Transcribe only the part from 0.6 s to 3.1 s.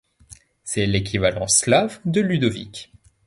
C'est l'équivalent slave de Ludovic.